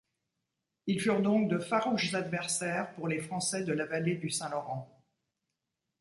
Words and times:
Ils 0.87 0.99
furent 0.99 1.21
donc 1.21 1.47
de 1.47 1.59
farouches 1.59 2.15
adversaires 2.15 2.91
pour 2.95 3.07
les 3.07 3.19
Français 3.21 3.63
de 3.63 3.71
la 3.71 3.85
vallée 3.85 4.15
du 4.15 4.31
Saint-Laurent. 4.31 4.89